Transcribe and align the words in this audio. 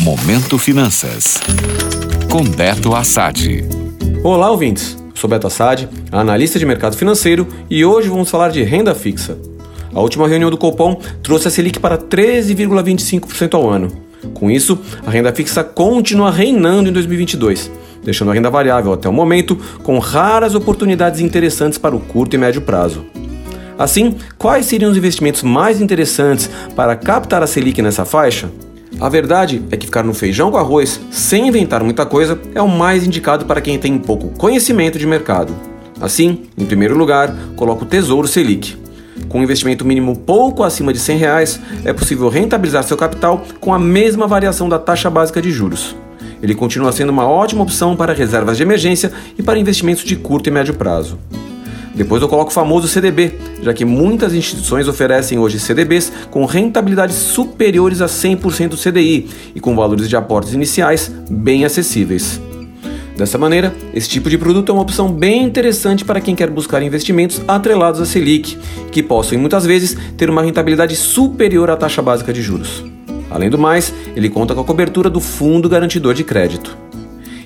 Momento 0.00 0.56
Finanças. 0.56 1.38
Com 2.30 2.42
Beto 2.42 2.94
Assad. 2.94 3.62
Olá, 4.24 4.50
ouvintes. 4.50 4.96
Sou 5.14 5.28
Beto 5.28 5.46
Assad, 5.46 5.86
analista 6.10 6.58
de 6.58 6.64
mercado 6.64 6.96
financeiro, 6.96 7.46
e 7.68 7.84
hoje 7.84 8.08
vamos 8.08 8.30
falar 8.30 8.48
de 8.48 8.62
renda 8.62 8.94
fixa. 8.94 9.36
A 9.92 10.00
última 10.00 10.26
reunião 10.26 10.50
do 10.50 10.56
Copom 10.56 10.98
trouxe 11.22 11.48
a 11.48 11.50
Selic 11.50 11.78
para 11.78 11.98
13,25% 11.98 13.52
ao 13.52 13.68
ano. 13.68 13.92
Com 14.32 14.50
isso, 14.50 14.78
a 15.06 15.10
renda 15.10 15.34
fixa 15.34 15.62
continua 15.62 16.30
reinando 16.30 16.88
em 16.88 16.92
2022, 16.94 17.70
deixando 18.02 18.30
a 18.30 18.34
renda 18.34 18.48
variável 18.48 18.94
até 18.94 19.06
o 19.06 19.12
momento 19.12 19.54
com 19.82 19.98
raras 19.98 20.54
oportunidades 20.54 21.20
interessantes 21.20 21.76
para 21.76 21.94
o 21.94 22.00
curto 22.00 22.34
e 22.34 22.38
médio 22.38 22.62
prazo. 22.62 23.04
Assim, 23.78 24.16
quais 24.38 24.64
seriam 24.64 24.90
os 24.90 24.96
investimentos 24.96 25.42
mais 25.42 25.78
interessantes 25.78 26.48
para 26.74 26.96
captar 26.96 27.42
a 27.42 27.46
Selic 27.46 27.82
nessa 27.82 28.06
faixa? 28.06 28.48
A 28.98 29.08
verdade 29.08 29.62
é 29.70 29.76
que 29.76 29.86
ficar 29.86 30.02
no 30.02 30.12
feijão 30.12 30.50
com 30.50 30.56
arroz, 30.56 31.00
sem 31.10 31.48
inventar 31.48 31.82
muita 31.84 32.04
coisa, 32.04 32.38
é 32.54 32.60
o 32.60 32.68
mais 32.68 33.06
indicado 33.06 33.46
para 33.46 33.60
quem 33.60 33.78
tem 33.78 33.98
pouco 33.98 34.28
conhecimento 34.30 34.98
de 34.98 35.06
mercado. 35.06 35.54
Assim, 36.00 36.46
em 36.56 36.66
primeiro 36.66 36.96
lugar, 36.96 37.34
coloco 37.56 37.84
o 37.84 37.86
Tesouro 37.86 38.26
Selic. 38.26 38.76
Com 39.28 39.38
um 39.38 39.42
investimento 39.42 39.84
mínimo 39.84 40.16
pouco 40.16 40.64
acima 40.64 40.92
de 40.92 40.98
100 40.98 41.18
reais, 41.18 41.60
é 41.84 41.92
possível 41.92 42.28
rentabilizar 42.28 42.82
seu 42.82 42.96
capital 42.96 43.44
com 43.60 43.72
a 43.72 43.78
mesma 43.78 44.26
variação 44.26 44.68
da 44.68 44.78
taxa 44.78 45.08
básica 45.08 45.40
de 45.40 45.50
juros. 45.50 45.94
Ele 46.42 46.54
continua 46.54 46.90
sendo 46.90 47.10
uma 47.10 47.28
ótima 47.28 47.62
opção 47.62 47.94
para 47.94 48.14
reservas 48.14 48.56
de 48.56 48.62
emergência 48.62 49.12
e 49.38 49.42
para 49.42 49.58
investimentos 49.58 50.04
de 50.04 50.16
curto 50.16 50.48
e 50.48 50.52
médio 50.52 50.74
prazo. 50.74 51.18
Depois 51.94 52.22
eu 52.22 52.28
coloco 52.28 52.50
o 52.50 52.54
famoso 52.54 52.86
CDB, 52.86 53.34
já 53.62 53.74
que 53.74 53.84
muitas 53.84 54.32
instituições 54.32 54.86
oferecem 54.86 55.38
hoje 55.38 55.58
CDBs 55.58 56.12
com 56.30 56.44
rentabilidades 56.44 57.16
superiores 57.16 58.00
a 58.00 58.06
100% 58.06 58.68
do 58.68 58.76
CDI 58.76 59.28
e 59.54 59.60
com 59.60 59.74
valores 59.74 60.08
de 60.08 60.16
aportes 60.16 60.52
iniciais 60.52 61.12
bem 61.28 61.64
acessíveis. 61.64 62.40
Dessa 63.16 63.36
maneira, 63.36 63.74
esse 63.92 64.08
tipo 64.08 64.30
de 64.30 64.38
produto 64.38 64.70
é 64.70 64.72
uma 64.72 64.82
opção 64.82 65.12
bem 65.12 65.42
interessante 65.42 66.04
para 66.04 66.20
quem 66.20 66.34
quer 66.34 66.48
buscar 66.48 66.82
investimentos 66.82 67.42
atrelados 67.46 68.00
à 68.00 68.06
Selic, 68.06 68.56
que 68.90 69.02
possam 69.02 69.38
muitas 69.38 69.66
vezes 69.66 69.96
ter 70.16 70.30
uma 70.30 70.42
rentabilidade 70.42 70.96
superior 70.96 71.70
à 71.70 71.76
taxa 71.76 72.00
básica 72.00 72.32
de 72.32 72.40
juros. 72.40 72.82
Além 73.28 73.50
do 73.50 73.58
mais, 73.58 73.92
ele 74.16 74.30
conta 74.30 74.54
com 74.54 74.60
a 74.62 74.64
cobertura 74.64 75.10
do 75.10 75.20
Fundo 75.20 75.68
Garantidor 75.68 76.14
de 76.14 76.24
Crédito. 76.24 76.76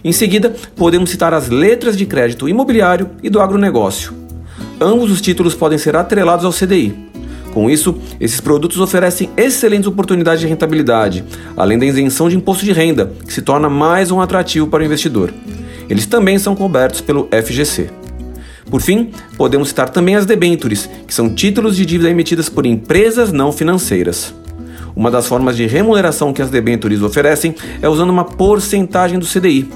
Em 0.04 0.12
seguida, 0.12 0.54
podemos 0.76 1.10
citar 1.10 1.34
as 1.34 1.48
letras 1.48 1.96
de 1.96 2.06
crédito 2.06 2.48
imobiliário 2.48 3.10
e 3.22 3.28
do 3.28 3.40
agronegócio 3.40 4.23
ambos 4.84 5.10
os 5.10 5.20
títulos 5.20 5.54
podem 5.54 5.78
ser 5.78 5.96
atrelados 5.96 6.44
ao 6.44 6.52
CDI. 6.52 6.94
Com 7.52 7.70
isso, 7.70 7.96
esses 8.20 8.40
produtos 8.40 8.80
oferecem 8.80 9.30
excelentes 9.36 9.86
oportunidades 9.86 10.40
de 10.40 10.46
rentabilidade, 10.46 11.24
além 11.56 11.78
da 11.78 11.86
isenção 11.86 12.28
de 12.28 12.36
imposto 12.36 12.64
de 12.64 12.72
renda, 12.72 13.12
que 13.24 13.32
se 13.32 13.42
torna 13.42 13.70
mais 13.70 14.10
um 14.10 14.20
atrativo 14.20 14.66
para 14.66 14.82
o 14.82 14.86
investidor. 14.86 15.32
Eles 15.88 16.04
também 16.04 16.38
são 16.38 16.56
cobertos 16.56 17.00
pelo 17.00 17.28
FGC. 17.30 17.90
Por 18.68 18.80
fim, 18.80 19.10
podemos 19.36 19.68
citar 19.68 19.88
também 19.88 20.16
as 20.16 20.26
debentures, 20.26 20.90
que 21.06 21.14
são 21.14 21.32
títulos 21.32 21.76
de 21.76 21.86
dívida 21.86 22.10
emitidas 22.10 22.48
por 22.48 22.66
empresas 22.66 23.30
não 23.30 23.52
financeiras. 23.52 24.34
Uma 24.96 25.10
das 25.10 25.26
formas 25.26 25.56
de 25.56 25.66
remuneração 25.66 26.32
que 26.32 26.42
as 26.42 26.50
debentures 26.50 27.02
oferecem 27.02 27.54
é 27.80 27.88
usando 27.88 28.10
uma 28.10 28.24
porcentagem 28.24 29.18
do 29.18 29.26
CDI. 29.26 29.68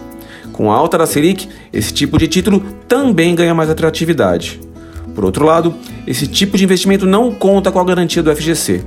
Com 0.53 0.73
a 0.73 0.77
alta 0.77 0.99
da 0.99 1.07
Selic, 1.07 1.49
esse 1.73 1.93
tipo 1.93 2.19
de 2.19 2.27
título 2.27 2.61
também 2.89 3.35
ganha 3.37 3.55
mais 3.55 3.71
atratividade. 3.71 4.61
Por 5.19 5.25
outro 5.25 5.45
lado, 5.45 5.75
esse 6.07 6.29
tipo 6.29 6.57
de 6.57 6.63
investimento 6.63 7.05
não 7.05 7.33
conta 7.33 7.73
com 7.73 7.81
a 7.81 7.85
garantia 7.85 8.23
do 8.23 8.33
FGC. 8.33 8.85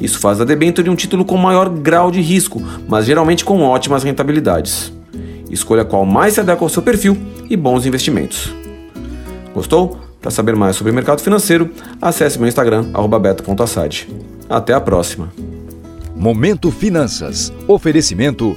Isso 0.00 0.18
faz 0.18 0.40
a 0.40 0.44
debênture 0.44 0.90
um 0.90 0.96
título 0.96 1.24
com 1.24 1.36
maior 1.36 1.68
grau 1.68 2.10
de 2.10 2.20
risco, 2.20 2.60
mas 2.88 3.06
geralmente 3.06 3.44
com 3.44 3.62
ótimas 3.62 4.02
rentabilidades. 4.02 4.92
Escolha 5.48 5.84
qual 5.84 6.04
mais 6.04 6.34
se 6.34 6.40
adequa 6.40 6.64
ao 6.64 6.68
seu 6.68 6.82
perfil 6.82 7.16
e 7.48 7.56
bons 7.56 7.86
investimentos. 7.86 8.52
Gostou? 9.54 10.00
Para 10.20 10.32
saber 10.32 10.56
mais 10.56 10.74
sobre 10.74 10.90
o 10.90 10.94
mercado 10.96 11.22
financeiro, 11.22 11.70
acesse 12.02 12.40
meu 12.40 12.48
Instagram, 12.48 12.86
beto.assad. 13.20 14.08
Até 14.50 14.74
a 14.74 14.80
próxima! 14.80 15.32
Momento 16.16 16.72
Finanças. 16.72 17.52
Oferecimento 17.68 18.56